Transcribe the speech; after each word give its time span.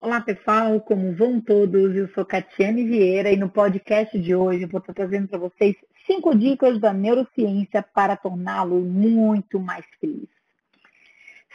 Olá 0.00 0.20
pessoal, 0.20 0.80
como 0.80 1.12
vão 1.12 1.40
todos? 1.40 1.96
Eu 1.96 2.08
sou 2.10 2.24
Catiane 2.24 2.84
Vieira 2.84 3.32
e 3.32 3.36
no 3.36 3.50
podcast 3.50 4.16
de 4.16 4.32
hoje 4.32 4.64
vou 4.64 4.78
estar 4.78 4.94
trazendo 4.94 5.26
para 5.26 5.40
vocês 5.40 5.74
cinco 6.06 6.36
dicas 6.36 6.78
da 6.78 6.92
neurociência 6.92 7.82
para 7.82 8.16
torná-lo 8.16 8.80
muito 8.80 9.58
mais 9.58 9.84
feliz. 10.00 10.28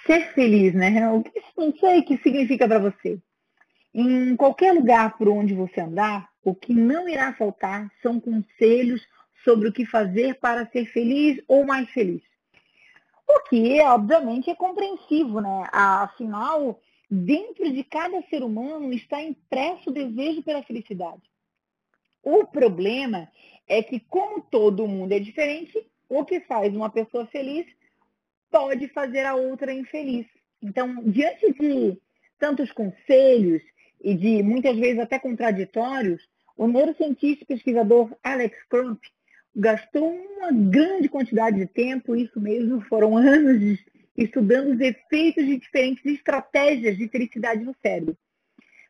Ser 0.05 0.33
feliz, 0.33 0.73
né? 0.73 1.09
O 1.09 1.23
que 1.23 1.31
não 1.57 1.73
sei 1.77 1.99
o 1.99 2.03
que 2.05 2.17
significa 2.17 2.67
para 2.67 2.79
você. 2.79 3.17
Em 3.93 4.35
qualquer 4.35 4.73
lugar 4.73 5.17
por 5.17 5.29
onde 5.29 5.53
você 5.53 5.79
andar, 5.79 6.27
o 6.43 6.53
que 6.53 6.73
não 6.73 7.07
irá 7.07 7.31
faltar 7.31 7.89
são 8.01 8.19
conselhos 8.19 9.07
sobre 9.45 9.69
o 9.69 9.73
que 9.73 9.85
fazer 9.85 10.37
para 10.41 10.67
ser 10.67 10.85
feliz 10.87 11.41
ou 11.47 11.65
mais 11.65 11.89
feliz. 11.91 12.21
O 13.25 13.39
que, 13.47 13.79
obviamente, 13.83 14.49
é 14.49 14.55
compreensivo, 14.55 15.39
né? 15.39 15.65
Afinal, 15.71 16.77
dentro 17.13 17.71
de 17.71 17.83
cada 17.83 18.21
ser 18.23 18.41
humano 18.41 18.91
está 18.91 19.21
impresso 19.21 19.91
o 19.91 19.93
desejo 19.93 20.41
pela 20.41 20.63
felicidade. 20.63 21.21
O 22.23 22.45
problema 22.47 23.29
é 23.67 23.83
que, 23.83 23.99
como 23.99 24.41
todo 24.41 24.87
mundo 24.87 25.11
é 25.11 25.19
diferente, 25.19 25.85
o 26.09 26.25
que 26.25 26.39
faz 26.39 26.75
uma 26.75 26.89
pessoa 26.89 27.27
feliz 27.27 27.67
pode 28.49 28.87
fazer 28.87 29.25
a 29.25 29.35
outra 29.35 29.71
infeliz. 29.71 30.25
Então, 30.61 31.03
diante 31.03 31.53
de 31.53 31.97
tantos 32.39 32.71
conselhos 32.71 33.61
e 34.01 34.15
de 34.15 34.41
muitas 34.41 34.75
vezes 34.75 34.99
até 34.99 35.19
contraditórios, 35.19 36.27
o 36.57 36.67
neurocientista 36.67 37.43
e 37.43 37.47
pesquisador 37.47 38.11
Alex 38.23 38.57
Crump 38.69 39.01
gastou 39.55 40.09
uma 40.09 40.51
grande 40.51 41.07
quantidade 41.09 41.57
de 41.57 41.67
tempo, 41.67 42.15
isso 42.15 42.39
mesmo, 42.39 42.81
foram 42.81 43.15
anos 43.17 43.59
de 43.59 43.92
estudando 44.15 44.73
os 44.73 44.79
efeitos 44.79 45.45
de 45.45 45.57
diferentes 45.57 46.05
estratégias 46.05 46.97
de 46.97 47.07
felicidade 47.07 47.63
no 47.63 47.75
cérebro. 47.81 48.17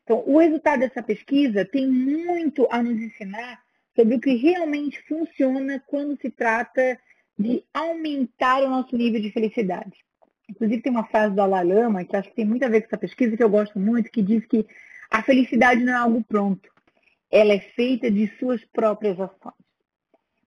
Então, 0.03 0.23
o 0.25 0.37
resultado 0.37 0.81
dessa 0.81 1.01
pesquisa 1.01 1.63
tem 1.63 1.87
muito 1.87 2.67
a 2.69 2.83
nos 2.83 3.01
ensinar 3.01 3.63
sobre 3.95 4.15
o 4.15 4.19
que 4.19 4.35
realmente 4.35 5.02
funciona 5.07 5.81
quando 5.88 6.19
se 6.19 6.30
trata 6.30 6.99
de 7.38 7.63
aumentar 7.73 8.63
o 8.63 8.69
nosso 8.69 8.95
nível 8.95 9.21
de 9.21 9.31
felicidade. 9.31 10.03
Inclusive, 10.49 10.81
tem 10.81 10.91
uma 10.91 11.05
frase 11.05 11.30
do 11.30 11.37
Dalai 11.37 11.63
Lama, 11.63 12.03
que 12.03 12.15
acho 12.15 12.30
que 12.30 12.35
tem 12.35 12.45
muito 12.45 12.63
a 12.63 12.69
ver 12.69 12.81
com 12.81 12.87
essa 12.87 12.97
pesquisa, 12.97 13.37
que 13.37 13.43
eu 13.43 13.49
gosto 13.49 13.80
muito, 13.80 14.11
que 14.11 14.21
diz 14.21 14.45
que 14.45 14.65
a 15.09 15.23
felicidade 15.23 15.83
não 15.83 15.93
é 15.93 15.95
algo 15.95 16.23
pronto. 16.23 16.69
Ela 17.31 17.53
é 17.53 17.59
feita 17.59 18.11
de 18.11 18.27
suas 18.37 18.63
próprias 18.65 19.19
ações. 19.19 19.55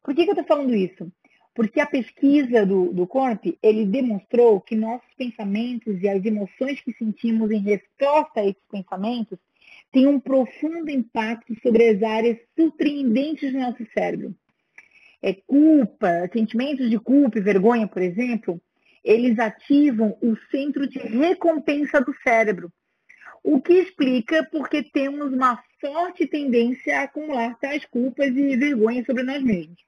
Por 0.03 0.15
que, 0.15 0.25
que 0.25 0.31
eu 0.31 0.35
estou 0.35 0.47
falando 0.47 0.75
isso? 0.75 1.11
Porque 1.57 1.81
a 1.81 1.87
pesquisa 1.87 2.67
do, 2.67 2.93
do 2.93 3.07
Corp, 3.07 3.47
ele 3.63 3.87
demonstrou 3.87 4.61
que 4.61 4.77
nossos 4.77 5.09
pensamentos 5.17 6.03
e 6.03 6.07
as 6.07 6.23
emoções 6.23 6.83
que 6.83 6.93
sentimos 6.93 7.51
em 7.51 7.61
resposta 7.61 8.41
a 8.41 8.45
esses 8.45 8.63
pensamentos 8.71 9.39
têm 9.91 10.07
um 10.07 10.21
profundo 10.21 10.91
impacto 10.91 11.59
sobre 11.63 11.89
as 11.89 12.03
áreas 12.03 12.37
surpreendentes 12.55 13.51
do 13.51 13.59
nosso 13.59 13.87
cérebro. 13.95 14.35
É 15.23 15.33
culpa, 15.33 16.29
sentimentos 16.31 16.91
de 16.91 16.99
culpa 16.99 17.39
e 17.39 17.43
vergonha, 17.43 17.89
por 17.89 18.03
exemplo, 18.03 18.61
eles 19.03 19.39
ativam 19.39 20.15
o 20.21 20.37
centro 20.51 20.87
de 20.87 20.99
recompensa 20.99 22.03
do 22.03 22.13
cérebro, 22.23 22.71
o 23.43 23.63
que 23.63 23.73
explica 23.73 24.47
porque 24.53 24.83
temos 24.83 25.33
uma 25.33 25.59
forte 25.81 26.27
tendência 26.27 27.01
a 27.01 27.05
acumular 27.05 27.59
tais 27.59 27.87
culpas 27.87 28.29
e 28.37 28.57
vergonhas 28.59 29.07
sobre 29.07 29.23
nós 29.23 29.43
mesmos. 29.43 29.86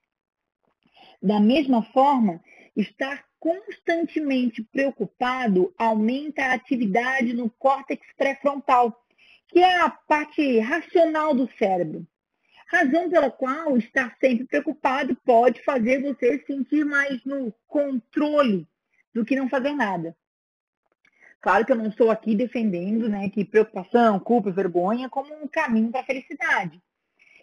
Da 1.21 1.41
mesma 1.41 1.83
forma, 1.83 2.41
estar 2.77 3.25
constantemente 3.41 4.63
preocupado 4.63 5.73
aumenta 5.77 6.43
a 6.45 6.55
atividade 6.55 7.33
no 7.33 7.51
córtex 7.51 8.07
pré-frontal, 8.17 9.05
que 9.49 9.61
é 9.61 9.81
a 9.81 9.91
parte 9.91 10.59
racional 10.61 11.35
do 11.35 11.49
cérebro. 11.59 12.07
Razão 12.71 13.09
pela 13.09 13.31
qual 13.31 13.79
estar 13.79 14.17
sempre 14.21 14.45
preocupado 14.45 15.17
pode 15.25 15.63
fazer 15.65 16.03
você 16.03 16.45
sentir 16.47 16.85
mais 16.85 17.25
no 17.25 17.53
controle 17.67 18.69
do 19.15 19.25
que 19.25 19.35
não 19.35 19.49
fazer 19.49 19.73
nada. 19.73 20.15
Claro 21.41 21.65
que 21.65 21.73
eu 21.73 21.77
não 21.77 21.87
estou 21.87 22.11
aqui 22.11 22.35
defendendo 22.35 23.09
né, 23.09 23.31
que 23.31 23.45
preocupação, 23.45 24.21
culpa 24.21 24.51
e 24.51 24.53
vergonha 24.53 25.09
como 25.09 25.35
um 25.35 25.49
caminho 25.49 25.91
para 25.91 26.01
a 26.01 26.05
felicidade. 26.05 26.81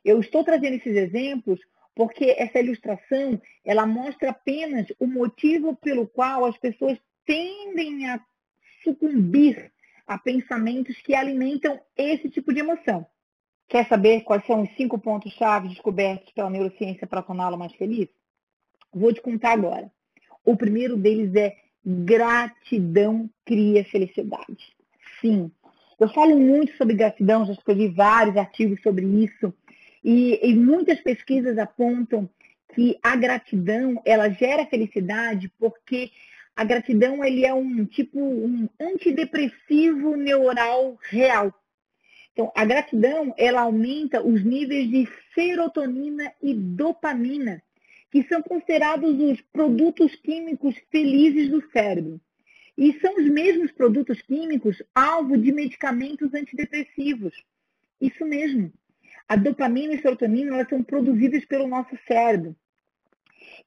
Eu 0.04 0.20
estou 0.20 0.44
trazendo 0.44 0.76
esses 0.76 0.96
exemplos 0.96 1.60
porque 1.96 2.36
essa 2.38 2.60
ilustração 2.60 3.42
ela 3.64 3.86
mostra 3.88 4.32
apenas 4.32 4.86
o 5.00 5.08
motivo 5.08 5.76
pelo 5.78 6.06
qual 6.06 6.46
as 6.46 6.58
pessoas 6.58 7.00
tendem 7.26 8.08
a 8.10 8.20
sucumbir 8.84 9.72
a 10.06 10.18
pensamentos 10.20 10.96
que 11.02 11.16
alimentam 11.16 11.80
esse 11.98 12.30
tipo 12.30 12.54
de 12.54 12.60
emoção. 12.60 13.06
Quer 13.68 13.88
saber 13.88 14.22
quais 14.22 14.46
são 14.46 14.62
os 14.62 14.76
cinco 14.76 15.00
pontos-chave 15.00 15.70
descobertos 15.70 16.32
pela 16.34 16.50
neurociência 16.50 17.08
para 17.08 17.24
torná-lo 17.24 17.58
mais 17.58 17.74
feliz? 17.74 18.08
Vou 18.94 19.12
te 19.12 19.22
contar 19.22 19.54
agora. 19.54 19.92
O 20.44 20.56
primeiro 20.56 20.96
deles 20.96 21.34
é 21.36 21.56
gratidão 21.84 23.28
cria 23.44 23.84
felicidade. 23.86 24.76
Sim, 25.20 25.52
eu 26.00 26.10
falo 26.10 26.38
muito 26.38 26.76
sobre 26.78 26.96
gratidão, 26.96 27.46
já 27.46 27.54
escrevi 27.54 27.88
vários 27.88 28.38
artigos 28.38 28.82
sobre 28.82 29.06
isso. 29.06 29.54
E, 30.08 30.40
e 30.48 30.54
muitas 30.54 31.02
pesquisas 31.02 31.58
apontam 31.58 32.30
que 32.76 32.96
a 33.02 33.16
gratidão 33.16 34.00
ela 34.06 34.30
gera 34.30 34.68
felicidade 34.68 35.52
porque 35.58 36.12
a 36.56 36.64
gratidão 36.64 37.26
ele 37.26 37.44
é 37.44 37.52
um 37.52 37.84
tipo 37.86 38.20
um 38.20 38.70
antidepressivo 38.80 40.16
neural 40.16 40.96
real. 41.10 41.52
Então, 42.32 42.52
a 42.56 42.64
gratidão 42.66 43.34
ela 43.36 43.62
aumenta 43.62 44.22
os 44.22 44.44
níveis 44.44 44.92
de 44.92 45.10
serotonina 45.34 46.32
e 46.40 46.54
dopamina, 46.54 47.64
que 48.12 48.22
são 48.28 48.44
considerados 48.44 49.20
os 49.20 49.42
produtos 49.42 50.14
químicos 50.18 50.76
felizes 50.92 51.50
do 51.50 51.68
cérebro. 51.72 52.22
E 52.78 52.94
são 53.00 53.16
os 53.16 53.28
mesmos 53.28 53.72
produtos 53.72 54.22
químicos 54.22 54.84
alvo 54.94 55.36
de 55.36 55.52
medicamentos 55.52 56.32
antidepressivos. 56.32 57.34
Isso 58.00 58.24
mesmo. 58.24 58.72
A 59.28 59.36
dopamina 59.36 59.94
e 59.94 59.98
a 59.98 60.02
serotonina 60.02 60.54
elas 60.54 60.70
são 60.70 60.84
produzidas 60.84 61.44
pelo 61.46 61.68
nosso 61.68 61.98
cérebro. 62.08 62.56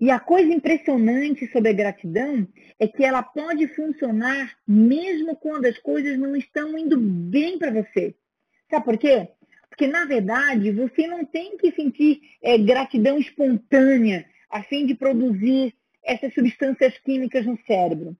E 0.00 0.10
a 0.10 0.20
coisa 0.20 0.52
impressionante 0.52 1.50
sobre 1.50 1.70
a 1.70 1.72
gratidão 1.72 2.46
é 2.78 2.86
que 2.86 3.04
ela 3.04 3.22
pode 3.22 3.66
funcionar 3.68 4.56
mesmo 4.66 5.34
quando 5.34 5.66
as 5.66 5.76
coisas 5.78 6.16
não 6.16 6.36
estão 6.36 6.78
indo 6.78 6.96
bem 6.96 7.58
para 7.58 7.72
você. 7.72 8.14
Sabe 8.70 8.84
por 8.84 8.96
quê? 8.96 9.28
Porque, 9.68 9.86
na 9.86 10.04
verdade, 10.04 10.70
você 10.70 11.06
não 11.06 11.24
tem 11.24 11.56
que 11.56 11.72
sentir 11.72 12.20
é, 12.42 12.56
gratidão 12.58 13.18
espontânea 13.18 14.24
a 14.50 14.62
fim 14.62 14.86
de 14.86 14.94
produzir 14.94 15.74
essas 16.02 16.32
substâncias 16.32 16.96
químicas 16.98 17.44
no 17.44 17.58
cérebro. 17.66 18.16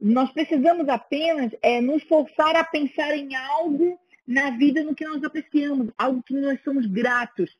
Nós 0.00 0.30
precisamos 0.32 0.88
apenas 0.88 1.52
é, 1.60 1.80
nos 1.80 2.02
forçar 2.04 2.56
a 2.56 2.64
pensar 2.64 3.16
em 3.16 3.34
algo 3.34 3.98
na 4.28 4.50
vida 4.50 4.84
no 4.84 4.94
que 4.94 5.06
nós 5.06 5.24
apreciamos, 5.24 5.90
algo 5.96 6.22
que 6.22 6.34
nós 6.34 6.62
somos 6.62 6.84
gratos, 6.84 7.58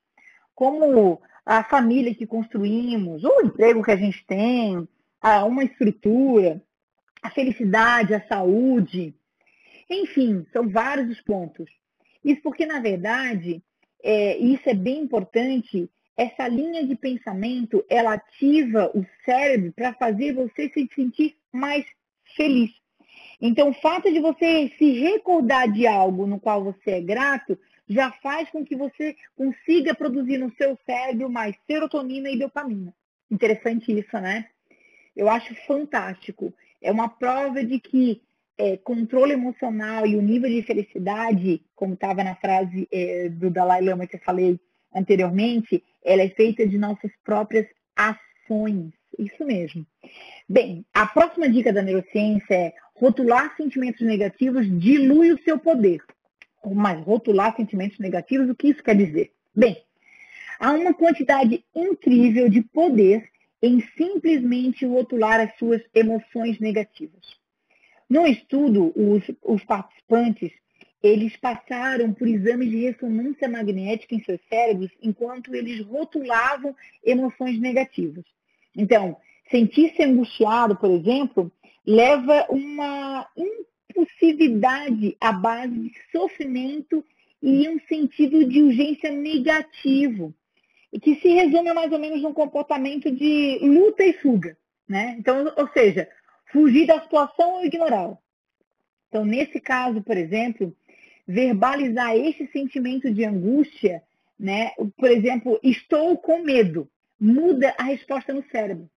como 0.55 1.19
a 1.47 1.65
família 1.65 2.15
que 2.15 2.27
construímos, 2.27 3.25
o 3.25 3.41
emprego 3.41 3.83
que 3.83 3.91
a 3.91 3.97
gente 3.97 4.23
tem, 4.27 4.87
uma 5.47 5.65
estrutura, 5.65 6.63
a 7.23 7.31
felicidade, 7.31 8.13
a 8.13 8.27
saúde. 8.29 9.15
Enfim, 9.89 10.47
são 10.53 10.69
vários 10.69 11.11
os 11.11 11.21
pontos. 11.23 11.71
Isso 12.23 12.43
porque, 12.43 12.67
na 12.67 12.81
verdade, 12.81 13.63
é, 14.03 14.37
isso 14.37 14.69
é 14.69 14.75
bem 14.75 15.01
importante, 15.01 15.89
essa 16.19 16.47
linha 16.47 16.87
de 16.87 16.95
pensamento, 16.95 17.83
ela 17.89 18.13
ativa 18.13 18.91
o 18.95 19.07
cérebro 19.25 19.73
para 19.73 19.95
fazer 19.95 20.35
você 20.35 20.69
se 20.69 20.87
sentir 20.95 21.37
mais 21.51 21.87
feliz. 22.37 22.73
Então, 23.41 23.71
o 23.71 23.75
fato 23.75 24.13
de 24.13 24.21
você 24.21 24.73
se 24.79 24.93
recordar 24.99 25.71
de 25.71 25.87
algo 25.87 26.27
no 26.27 26.41
qual 26.41 26.63
você 26.65 26.93
é 26.93 27.01
grato 27.01 27.59
já 27.89 28.11
faz 28.23 28.51
com 28.51 28.65
que 28.65 28.77
você 28.77 29.17
consiga 29.37 29.95
produzir 29.95 30.39
no 30.39 30.53
seu 30.57 30.79
cérebro 30.85 31.31
mais 31.31 31.57
serotonina 31.67 32.29
e 32.29 32.39
dopamina. 32.39 32.93
Interessante 33.31 33.97
isso, 33.97 34.19
né? 34.19 34.47
Eu 35.17 35.29
acho 35.29 35.55
fantástico. 35.67 36.53
É 36.83 36.93
uma 36.93 37.09
prova 37.09 37.65
de 37.65 37.81
que 37.81 38.23
é, 38.59 38.77
controle 38.77 39.33
emocional 39.33 40.07
e 40.07 40.17
o 40.17 40.23
nível 40.23 40.51
de 40.51 40.63
felicidade, 40.63 41.63
como 41.75 41.95
estava 41.95 42.25
na 42.25 42.35
frase 42.35 42.89
é, 42.93 43.29
do 43.29 43.51
Dalai 43.51 43.81
Lama 43.81 44.07
que 44.07 44.17
eu 44.17 44.21
falei 44.21 44.61
anteriormente, 44.95 45.83
ela 46.05 46.23
é 46.23 46.29
feita 46.31 46.67
de 46.67 46.77
nossas 46.77 47.11
próprias 47.25 47.67
ações. 47.97 48.93
Isso 49.19 49.45
mesmo. 49.45 49.87
Bem, 50.49 50.85
a 50.93 51.07
próxima 51.07 51.49
dica 51.49 51.73
da 51.73 51.83
neurociência 51.83 52.55
é 52.55 52.75
rotular 52.99 53.57
sentimentos 53.57 54.01
negativos 54.01 54.67
dilui 54.81 55.33
o 55.33 55.43
seu 55.43 55.59
poder. 55.59 56.03
Mas 56.65 57.01
rotular 57.05 57.55
sentimentos 57.57 57.99
negativos, 57.99 58.51
o 58.51 58.55
que 58.55 58.69
isso 58.69 58.83
quer 58.83 58.97
dizer? 58.97 59.33
Bem, 59.55 59.83
há 60.59 60.73
uma 60.73 60.93
quantidade 60.93 61.65
incrível 61.75 62.49
de 62.49 62.63
poder 62.63 63.31
em 63.63 63.81
simplesmente 63.97 64.85
rotular 64.85 65.41
as 65.41 65.57
suas 65.57 65.81
emoções 65.95 66.59
negativas. 66.59 67.39
No 68.09 68.27
estudo, 68.27 68.93
os, 68.97 69.23
os 69.43 69.65
participantes 69.65 70.53
eles 71.03 71.37
passaram 71.37 72.13
por 72.13 72.27
exames 72.27 72.71
de 72.71 72.79
ressonância 72.79 73.49
magnética 73.49 74.15
em 74.15 74.25
seus 74.25 74.41
cérebros 74.49 74.91
enquanto 75.01 75.55
eles 75.55 75.85
rotulavam 75.87 76.75
emoções 77.05 77.61
negativas. 77.61 78.25
Então, 78.77 79.17
sentir-se 79.51 80.03
angustiado, 80.03 80.77
por 80.77 80.91
exemplo, 80.91 81.53
leva 81.89 82.45
uma 82.51 83.27
impulsividade 83.89 85.17
à 85.19 85.33
base 85.33 85.73
de 85.73 85.93
sofrimento 86.13 87.03
e 87.43 87.67
um 87.67 87.81
sentido 87.89 88.45
de 88.45 88.63
urgência 88.63 89.11
negativo, 89.11 90.35
que 91.01 91.15
se 91.15 91.29
resume 91.29 91.73
mais 91.73 91.91
ou 91.91 91.99
menos 91.99 92.21
num 92.21 92.35
comportamento 92.35 93.11
de 93.11 93.59
luta 93.63 94.05
e 94.05 94.13
fuga. 94.13 94.55
Né? 94.87 95.17
Então, 95.19 95.51
ou 95.57 95.67
seja, 95.69 96.07
fugir 96.53 96.87
da 96.87 97.01
situação 97.01 97.55
ou 97.55 97.65
ignorá-la. 97.65 98.19
Então, 99.09 99.25
nesse 99.25 99.59
caso, 99.59 100.03
por 100.03 100.17
exemplo, 100.19 100.77
verbalizar 101.27 102.15
esse 102.15 102.47
sentimento 102.49 103.11
de 103.11 103.25
angústia, 103.25 104.03
né? 104.39 104.73
por 104.99 105.11
exemplo, 105.11 105.59
estou 105.63 106.19
com 106.19 106.43
medo, 106.43 106.87
muda 107.19 107.75
a 107.79 107.85
resposta 107.85 108.35
no 108.35 108.45
cérebro. 108.51 108.91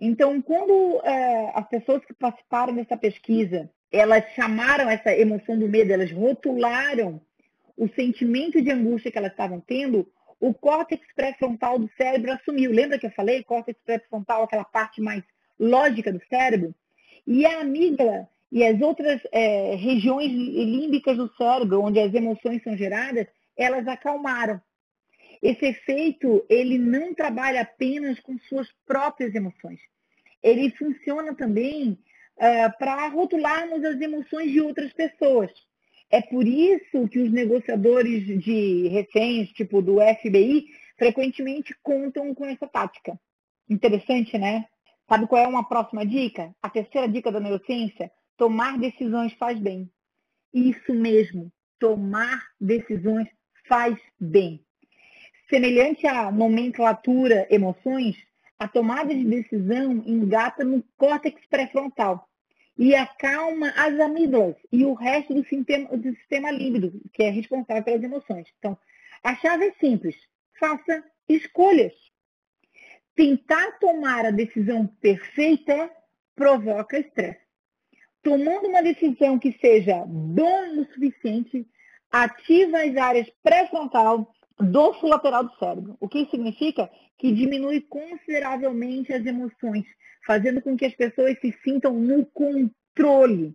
Então, 0.00 0.40
quando 0.40 1.00
é, 1.04 1.52
as 1.54 1.68
pessoas 1.68 2.04
que 2.04 2.14
participaram 2.14 2.74
dessa 2.74 2.96
pesquisa, 2.96 3.68
elas 3.90 4.24
chamaram 4.34 4.88
essa 4.88 5.12
emoção 5.12 5.58
do 5.58 5.68
medo, 5.68 5.92
elas 5.92 6.12
rotularam 6.12 7.20
o 7.76 7.88
sentimento 7.88 8.60
de 8.60 8.70
angústia 8.70 9.10
que 9.10 9.18
elas 9.18 9.30
estavam 9.30 9.60
tendo, 9.60 10.08
o 10.40 10.54
córtex 10.54 11.04
pré-frontal 11.14 11.78
do 11.78 11.90
cérebro 11.96 12.32
assumiu. 12.32 12.70
Lembra 12.70 12.98
que 12.98 13.06
eu 13.06 13.10
falei? 13.10 13.42
Córtex 13.42 13.80
pré-frontal, 13.84 14.44
aquela 14.44 14.64
parte 14.64 15.00
mais 15.00 15.22
lógica 15.58 16.12
do 16.12 16.20
cérebro. 16.28 16.74
E 17.26 17.44
a 17.44 17.60
amígdala 17.60 18.28
e 18.50 18.64
as 18.64 18.80
outras 18.80 19.20
é, 19.32 19.74
regiões 19.74 20.30
límbicas 20.30 21.16
do 21.16 21.30
cérebro, 21.36 21.82
onde 21.82 22.00
as 22.00 22.14
emoções 22.14 22.62
são 22.62 22.76
geradas, 22.76 23.26
elas 23.56 23.86
acalmaram. 23.86 24.60
Esse 25.42 25.66
efeito, 25.66 26.44
ele 26.48 26.78
não 26.78 27.14
trabalha 27.14 27.62
apenas 27.62 28.18
com 28.20 28.38
suas 28.40 28.68
próprias 28.86 29.34
emoções. 29.34 29.80
Ele 30.42 30.70
funciona 30.70 31.34
também 31.34 31.98
para 32.78 33.08
rotularmos 33.08 33.84
as 33.84 34.00
emoções 34.00 34.50
de 34.52 34.60
outras 34.60 34.92
pessoas. 34.92 35.50
É 36.10 36.22
por 36.22 36.46
isso 36.46 37.06
que 37.08 37.18
os 37.18 37.30
negociadores 37.30 38.24
de 38.42 38.88
reféns, 38.88 39.50
tipo 39.50 39.82
do 39.82 39.98
FBI, 40.00 40.66
frequentemente 40.96 41.74
contam 41.82 42.34
com 42.34 42.46
essa 42.46 42.66
tática. 42.66 43.18
Interessante, 43.68 44.38
né? 44.38 44.66
Sabe 45.08 45.26
qual 45.26 45.42
é 45.42 45.46
uma 45.46 45.68
próxima 45.68 46.06
dica? 46.06 46.54
A 46.62 46.70
terceira 46.70 47.08
dica 47.08 47.30
da 47.30 47.40
neurociência? 47.40 48.10
Tomar 48.36 48.78
decisões 48.78 49.32
faz 49.34 49.58
bem. 49.58 49.90
Isso 50.54 50.94
mesmo, 50.94 51.52
tomar 51.78 52.42
decisões 52.60 53.28
faz 53.68 53.98
bem. 54.18 54.64
Semelhante 55.48 56.06
à 56.06 56.30
nomenclatura 56.30 57.46
emoções, 57.50 58.16
a 58.58 58.68
tomada 58.68 59.14
de 59.14 59.24
decisão 59.24 60.02
engata 60.06 60.64
no 60.64 60.82
córtex 60.96 61.40
pré-frontal, 61.46 62.28
e 62.78 62.94
acalma 62.94 63.70
as 63.70 63.98
amígdalas 63.98 64.56
e 64.70 64.84
o 64.84 64.94
resto 64.94 65.34
do 65.34 65.44
sistema, 65.44 65.96
do 65.96 66.14
sistema 66.14 66.50
límbico, 66.50 67.00
que 67.12 67.24
é 67.24 67.30
responsável 67.30 67.82
pelas 67.82 68.02
emoções. 68.02 68.46
Então, 68.58 68.78
a 69.24 69.34
chave 69.34 69.66
é 69.66 69.72
simples. 69.80 70.14
Faça 70.60 71.02
escolhas. 71.28 71.92
Tentar 73.16 73.78
tomar 73.80 74.26
a 74.26 74.30
decisão 74.30 74.86
perfeita 75.00 75.90
provoca 76.36 77.00
estresse. 77.00 77.40
Tomando 78.22 78.68
uma 78.68 78.82
decisão 78.82 79.38
que 79.38 79.58
seja 79.60 80.04
bom 80.06 80.80
o 80.80 80.84
suficiente, 80.92 81.66
ativa 82.12 82.78
as 82.82 82.96
áreas 82.96 83.28
pré-frontal, 83.42 84.32
dorso 84.60 85.06
lateral 85.06 85.44
do 85.44 85.56
cérebro. 85.56 85.96
O 86.00 86.08
que 86.08 86.26
significa 86.26 86.90
que 87.18 87.32
diminui 87.32 87.80
consideravelmente 87.80 89.12
as 89.12 89.24
emoções, 89.24 89.84
fazendo 90.26 90.60
com 90.60 90.76
que 90.76 90.84
as 90.84 90.94
pessoas 90.94 91.38
se 91.40 91.54
sintam 91.64 91.94
no 91.94 92.24
controle. 92.26 93.54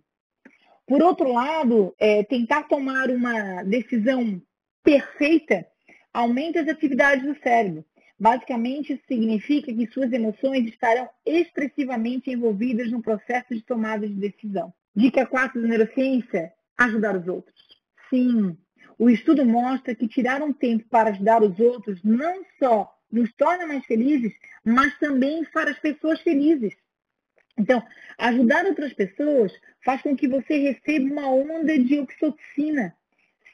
Por 0.86 1.02
outro 1.02 1.32
lado, 1.32 1.96
é, 1.98 2.24
tentar 2.24 2.64
tomar 2.64 3.10
uma 3.10 3.64
decisão 3.64 4.42
perfeita 4.84 5.66
aumenta 6.14 6.62
as 6.62 6.68
atividades 6.68 7.26
do 7.26 7.40
cérebro. 7.42 7.86
Basicamente, 8.20 8.94
isso 8.94 9.04
significa 9.08 9.74
que 9.74 9.88
suas 9.88 10.12
emoções 10.12 10.68
estarão 10.68 11.10
expressivamente 11.26 12.30
envolvidas 12.30 12.92
no 12.92 13.02
processo 13.02 13.54
de 13.54 13.62
tomada 13.62 14.08
de 14.08 14.14
decisão. 14.14 14.74
Dica 14.96 15.26
4 15.26 15.62
da 15.62 15.68
neurociência: 15.68 16.54
ajudar 16.78 17.18
os 17.18 17.28
outros. 17.28 17.56
Sim, 18.10 18.56
o 18.98 19.10
estudo 19.10 19.46
mostra 19.46 19.96
que 19.96 20.08
tirar 20.08 20.42
um 20.42 20.54
tempo 20.54 20.86
para 20.90 21.10
ajudar 21.10 21.42
os 21.42 21.60
outros 21.60 22.02
não 22.04 22.44
só 22.60 22.94
nos 23.12 23.32
torna 23.34 23.68
mais 23.68 23.86
felizes, 23.86 24.34
mas 24.64 24.98
também 25.00 25.44
faz 25.46 25.70
as 25.70 25.80
pessoas 25.80 26.20
felizes. 26.22 26.74
Então, 27.58 27.84
ajudar 28.18 28.66
outras 28.66 28.94
pessoas 28.94 29.54
faz 29.86 30.02
com 30.02 30.16
que 30.16 30.28
você 30.28 30.58
receba 30.58 31.06
uma 31.06 31.30
onda 31.30 31.78
de 31.78 32.00
oxitocina, 32.00 32.96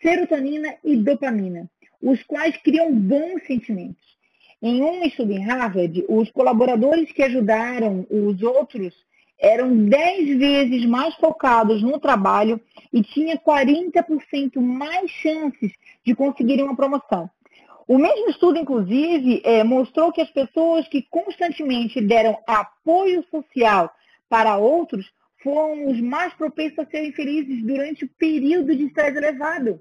serotonina 0.01 0.75
e 0.83 0.95
dopamina, 0.95 1.69
os 2.01 2.23
quais 2.23 2.55
criam 2.57 2.93
bons 2.93 3.45
sentimentos. 3.45 4.17
Em 4.61 4.81
um 4.81 5.03
estudo 5.03 5.31
em 5.31 5.43
Harvard, 5.43 6.05
os 6.07 6.31
colaboradores 6.31 7.11
que 7.11 7.23
ajudaram 7.23 8.05
os 8.09 8.41
outros 8.41 8.93
eram 9.39 9.85
10 9.85 10.37
vezes 10.37 10.85
mais 10.85 11.15
focados 11.15 11.81
no 11.81 11.99
trabalho 11.99 12.59
e 12.91 13.01
tinha 13.01 13.37
40% 13.37 14.59
mais 14.59 15.09
chances 15.09 15.71
de 16.05 16.13
conseguirem 16.13 16.65
uma 16.65 16.75
promoção. 16.75 17.29
O 17.87 17.97
mesmo 17.97 18.29
estudo, 18.29 18.59
inclusive, 18.59 19.41
é, 19.43 19.63
mostrou 19.63 20.11
que 20.11 20.21
as 20.21 20.29
pessoas 20.29 20.87
que 20.87 21.01
constantemente 21.09 21.99
deram 21.99 22.37
apoio 22.45 23.25
social 23.31 23.89
para 24.27 24.57
outros 24.57 25.11
foram 25.41 25.87
os 25.87 25.99
mais 25.99 26.33
propensos 26.33 26.79
a 26.79 26.85
serem 26.85 27.11
felizes 27.13 27.63
durante 27.65 28.05
o 28.05 28.09
período 28.09 28.75
de 28.75 28.85
estresse 28.85 29.17
elevado. 29.17 29.79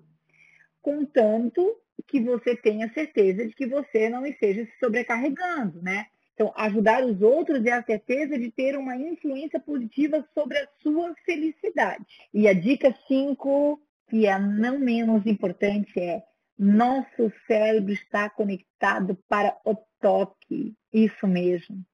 Contanto 0.81 1.77
que 2.07 2.21
você 2.21 2.57
tenha 2.57 2.91
certeza 2.95 3.47
de 3.47 3.55
que 3.55 3.67
você 3.67 4.09
não 4.09 4.25
esteja 4.25 4.65
se 4.65 4.73
sobrecarregando, 4.81 5.83
né? 5.83 6.07
Então, 6.39 6.53
ajudar 6.55 7.05
os 7.05 7.21
outros 7.21 7.67
é 7.67 7.73
a 7.73 7.83
certeza 7.83 8.39
de 8.39 8.49
ter 8.49 8.79
uma 8.79 8.95
influência 8.95 9.59
positiva 9.59 10.25
sobre 10.33 10.57
a 10.57 10.69
sua 10.81 11.13
felicidade. 11.27 12.07
E 12.33 12.47
a 12.47 12.53
dica 12.53 12.95
5, 13.09 13.83
que 14.09 14.25
é 14.25 14.39
não 14.39 14.79
menos 14.79 15.27
importante, 15.27 15.99
é 15.99 16.23
nosso 16.57 17.33
cérebro 17.45 17.93
está 17.93 18.31
conectado 18.31 19.19
para 19.29 19.59
o 19.65 19.75
toque. 20.01 20.77
Isso 20.93 21.27
mesmo. 21.27 21.85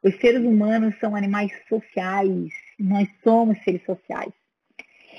Os 0.00 0.14
seres 0.20 0.46
humanos 0.46 0.94
são 1.00 1.16
animais 1.16 1.50
sociais. 1.68 2.52
Nós 2.78 3.08
somos 3.24 3.58
seres 3.64 3.84
sociais. 3.84 4.32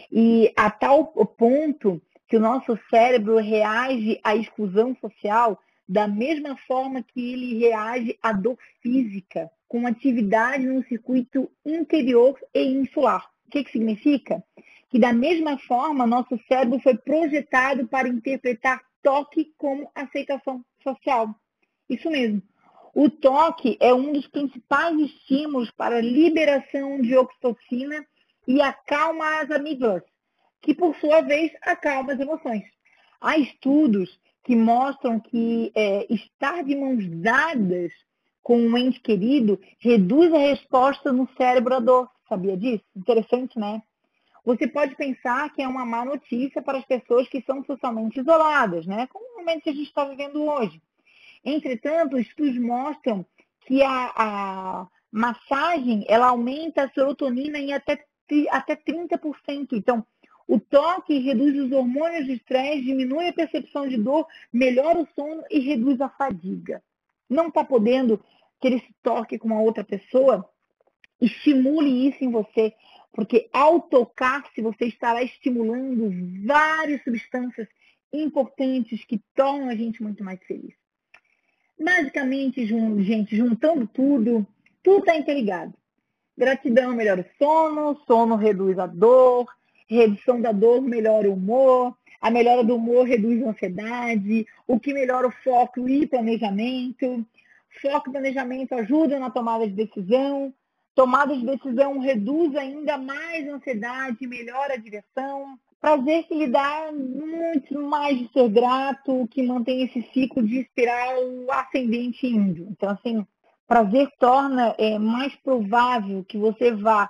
E 0.10 0.54
a 0.56 0.72
tal 0.72 1.08
ponto 1.38 2.02
que 2.30 2.38
o 2.38 2.40
nosso 2.40 2.80
cérebro 2.90 3.40
reage 3.40 4.22
à 4.24 4.38
exclusão 4.38 4.96
social 5.02 5.60
da 5.90 6.08
mesma 6.08 6.56
forma 6.68 7.02
que 7.02 7.34
ele 7.34 7.58
reage 7.58 8.16
à 8.22 8.32
dor 8.32 8.60
física, 8.80 9.50
com 9.68 9.88
atividade 9.88 10.64
no 10.64 10.84
circuito 10.84 11.50
interior 11.66 12.40
e 12.54 12.64
insular. 12.64 13.28
O 13.48 13.50
que, 13.50 13.64
que 13.64 13.72
significa? 13.72 14.44
Que 14.92 15.00
da 15.00 15.12
mesma 15.12 15.58
forma, 15.58 16.06
nosso 16.06 16.40
cérebro 16.48 16.80
foi 16.80 16.96
projetado 16.96 17.88
para 17.88 18.08
interpretar 18.08 18.80
toque 19.02 19.52
como 19.58 19.90
aceitação 19.96 20.64
social. 20.84 21.34
Isso 21.90 22.12
mesmo. 22.12 22.44
O 22.94 23.10
toque 23.10 23.76
é 23.80 23.92
um 23.92 24.14
dos 24.14 24.28
principais 24.28 24.96
estímulos 25.00 25.72
para 25.72 25.98
a 25.98 26.02
liberação 26.02 27.02
de 27.02 27.18
oxitocina 27.18 28.06
e 28.48 28.62
acalma 28.62 29.42
as 29.42 29.50
amígdalas, 29.50 30.04
que 30.62 30.76
por 30.76 30.96
sua 30.98 31.22
vez 31.22 31.52
acalma 31.64 32.14
as 32.14 32.20
emoções. 32.20 32.64
Há 33.20 33.38
estudos 33.38 34.20
que 34.44 34.56
mostram 34.56 35.20
que 35.20 35.72
é, 35.76 36.12
estar 36.12 36.64
de 36.64 36.76
mãos 36.76 37.06
dadas 37.08 37.92
com 38.42 38.58
um 38.58 38.78
ente 38.78 39.00
querido 39.00 39.60
reduz 39.78 40.34
a 40.34 40.38
resposta 40.38 41.12
no 41.12 41.30
cérebro 41.38 41.76
à 41.76 41.80
dor. 41.80 42.10
Sabia 42.28 42.58
disso? 42.58 42.84
Interessante, 42.96 43.60
né? 43.60 43.82
Você 44.46 44.68
pode 44.68 44.96
pensar 44.96 45.54
que 45.54 45.62
é 45.62 45.68
uma 45.68 45.86
má 45.86 46.06
notícia 46.06 46.62
para 46.62 46.80
as 46.80 46.86
pessoas 46.86 47.28
que 47.28 47.42
são 47.42 47.64
socialmente 47.64 48.20
isoladas, 48.20 48.86
né? 48.86 49.08
Como 49.08 49.24
o 49.24 49.38
momento 49.38 49.64
que 49.64 49.70
a 49.70 49.74
gente 49.74 49.88
está 49.88 50.06
vivendo 50.06 50.44
hoje. 50.44 50.82
Entretanto, 51.44 52.18
estudos 52.18 52.58
mostram 52.58 53.26
que 53.66 53.84
a, 53.84 54.12
a 54.16 54.88
massagem 55.12 56.06
ela 56.08 56.28
aumenta 56.28 56.84
a 56.84 56.90
serotonina 56.90 57.60
em 57.60 57.74
até, 57.74 58.04
até 58.50 58.76
30%. 58.76 59.74
Então, 59.74 60.06
o 60.50 60.60
toque 60.60 61.20
reduz 61.20 61.56
os 61.56 61.72
hormônios 61.72 62.26
de 62.26 62.34
estresse, 62.34 62.82
diminui 62.82 63.28
a 63.28 63.34
percepção 63.34 63.88
de 63.88 63.98
dor, 63.98 64.26
melhora 64.52 64.98
o 64.98 65.08
sono 65.14 65.44
e 65.48 65.60
reduz 65.60 66.02
a 66.02 66.10
fadiga. 66.10 66.82
Não 67.30 67.50
está 67.50 67.64
podendo 67.64 68.20
ter 68.60 68.74
esse 68.74 68.92
toque 69.04 69.38
com 69.38 69.48
uma 69.48 69.62
outra 69.62 69.84
pessoa? 69.84 70.50
Estimule 71.22 72.08
isso 72.10 72.24
em 72.24 72.32
você. 72.32 72.74
Porque 73.12 73.48
ao 73.54 73.80
tocar-se, 73.80 74.60
você 74.60 74.86
estará 74.86 75.22
estimulando 75.22 76.12
várias 76.44 77.04
substâncias 77.04 77.68
importantes 78.12 79.06
que 79.06 79.22
tornam 79.36 79.70
a 79.70 79.76
gente 79.76 80.02
muito 80.02 80.24
mais 80.24 80.44
feliz. 80.46 80.74
Basicamente, 81.80 82.66
gente, 82.66 83.38
juntando 83.38 83.86
tudo, 83.86 84.48
tudo 84.82 85.02
está 85.02 85.16
interligado. 85.16 85.76
Gratidão 86.36 86.96
melhora 86.96 87.22
o 87.22 87.38
sono, 87.38 88.02
sono 88.08 88.36
reduz 88.36 88.80
a 88.80 88.88
dor, 88.88 89.46
redução 89.90 90.40
da 90.40 90.52
dor 90.52 90.82
melhora 90.82 91.30
o 91.30 91.34
humor, 91.34 91.96
a 92.22 92.30
melhora 92.30 92.64
do 92.64 92.76
humor 92.76 93.08
reduz 93.08 93.42
a 93.42 93.50
ansiedade, 93.50 94.46
o 94.68 94.80
que 94.80 94.94
melhora 94.94 95.28
o 95.28 95.32
foco 95.44 95.88
e 95.88 96.06
planejamento. 96.06 97.26
Foco 97.82 98.10
e 98.10 98.12
planejamento 98.12 98.74
ajuda 98.76 99.20
na 99.20 99.30
tomada 99.30 99.66
de 99.66 99.74
decisão. 99.74 100.54
Tomada 100.94 101.36
de 101.36 101.46
decisão 101.46 102.00
reduz 102.00 102.56
ainda 102.56 102.98
mais 102.98 103.48
a 103.48 103.54
ansiedade, 103.54 104.28
melhora 104.28 104.74
a 104.74 104.78
direção. 104.78 105.58
Prazer 105.80 106.24
que 106.24 106.36
lhe 106.36 106.48
dá 106.48 106.92
muito 106.92 107.82
mais 107.82 108.20
de 108.20 108.30
ser 108.34 108.50
grato, 108.50 109.26
que 109.32 109.42
mantém 109.42 109.84
esse 109.84 110.02
ciclo 110.14 110.46
de 110.46 110.60
espiral 110.60 111.16
ascendente 111.52 112.28
índio. 112.28 112.68
Então, 112.70 112.90
assim, 112.90 113.26
prazer 113.66 114.10
torna 114.20 114.76
é, 114.78 115.00
mais 115.00 115.34
provável 115.38 116.26
que 116.28 116.38
você 116.38 116.74
vá 116.74 117.10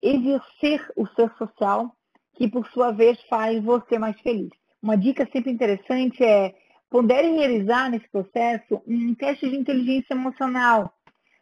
exercer 0.00 0.86
o 0.94 1.08
ser 1.08 1.28
social, 1.36 1.92
que 2.34 2.48
por 2.48 2.66
sua 2.68 2.90
vez 2.90 3.20
faz 3.28 3.62
você 3.62 3.98
mais 3.98 4.18
feliz. 4.20 4.50
Uma 4.82 4.96
dica 4.96 5.28
sempre 5.32 5.50
interessante 5.50 6.22
é 6.22 6.54
poderem 6.90 7.36
realizar 7.36 7.90
nesse 7.90 8.08
processo 8.08 8.82
um 8.86 9.14
teste 9.14 9.48
de 9.48 9.56
inteligência 9.56 10.14
emocional. 10.14 10.92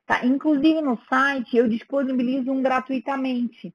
Tá? 0.06 0.24
Inclusive 0.24 0.80
no 0.80 0.98
site 1.08 1.56
eu 1.56 1.68
disponibilizo 1.68 2.50
um 2.50 2.62
gratuitamente. 2.62 3.74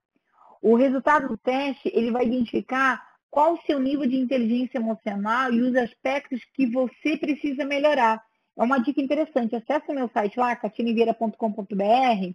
O 0.61 0.75
resultado 0.75 1.27
do 1.27 1.37
teste 1.37 1.91
ele 1.93 2.11
vai 2.11 2.25
identificar 2.25 3.05
qual 3.29 3.53
o 3.53 3.61
seu 3.65 3.79
nível 3.79 4.07
de 4.07 4.15
inteligência 4.15 4.77
emocional 4.77 5.53
e 5.53 5.61
os 5.61 5.75
aspectos 5.75 6.41
que 6.53 6.65
você 6.65 7.17
precisa 7.17 7.65
melhorar. 7.65 8.23
É 8.57 8.63
uma 8.63 8.79
dica 8.79 8.99
interessante. 8.99 9.55
Acesse 9.55 9.91
o 9.91 9.93
meu 9.93 10.09
site 10.09 10.39
lá, 10.39 10.55
catineveira.com.br. 10.55 12.33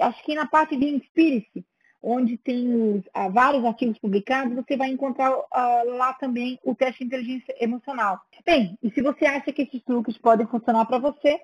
Acho 0.00 0.24
que 0.24 0.34
na 0.34 0.46
parte 0.46 0.76
de 0.76 0.86
Inspire-se, 0.86 1.66
onde 2.02 2.36
tem 2.36 2.74
os, 2.74 3.02
ah, 3.12 3.28
vários 3.28 3.64
artigos 3.64 3.98
publicados, 3.98 4.54
você 4.54 4.76
vai 4.76 4.88
encontrar 4.90 5.32
ah, 5.52 5.82
lá 5.84 6.12
também 6.14 6.58
o 6.64 6.74
teste 6.74 7.00
de 7.00 7.06
inteligência 7.06 7.54
emocional. 7.60 8.20
Bem, 8.44 8.78
e 8.82 8.90
se 8.90 9.02
você 9.02 9.26
acha 9.26 9.52
que 9.52 9.62
esses 9.62 9.82
truques 9.82 10.16
podem 10.18 10.46
funcionar 10.46 10.84
para 10.86 10.98
você, 10.98 11.40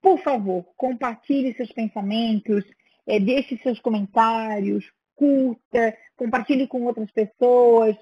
por 0.00 0.18
favor, 0.20 0.64
compartilhe 0.76 1.54
seus 1.54 1.72
pensamentos, 1.72 2.64
é, 3.06 3.18
deixe 3.18 3.56
seus 3.58 3.80
comentários, 3.80 4.90
curta, 5.16 5.96
compartilhe 6.16 6.68
com 6.68 6.84
outras 6.84 7.10
pessoas, 7.10 7.96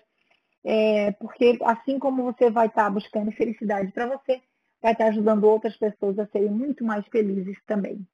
é, 0.64 1.12
porque 1.12 1.58
assim 1.64 1.98
como 1.98 2.24
você 2.24 2.50
vai 2.50 2.66
estar 2.66 2.90
buscando 2.90 3.32
felicidade 3.32 3.92
para 3.92 4.06
você, 4.06 4.42
vai 4.82 4.92
estar 4.92 5.06
ajudando 5.06 5.44
outras 5.44 5.76
pessoas 5.76 6.18
a 6.18 6.26
serem 6.26 6.50
muito 6.50 6.84
mais 6.84 7.06
felizes 7.06 7.56
também. 7.66 8.06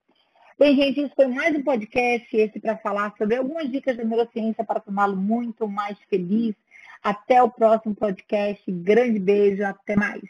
Bem, 0.58 0.76
gente, 0.76 1.00
isso 1.00 1.14
foi 1.16 1.26
mais 1.26 1.56
um 1.56 1.62
podcast, 1.62 2.36
esse 2.36 2.60
para 2.60 2.76
falar 2.76 3.14
sobre 3.16 3.36
algumas 3.36 3.70
dicas 3.70 3.96
da 3.96 4.04
neurociência 4.04 4.62
para 4.62 4.80
torná-lo 4.80 5.16
muito 5.16 5.66
mais 5.66 5.98
feliz. 6.10 6.54
Até 7.02 7.42
o 7.42 7.50
próximo 7.50 7.94
podcast. 7.94 8.62
Grande 8.70 9.18
beijo, 9.18 9.64
até 9.64 9.96
mais. 9.96 10.22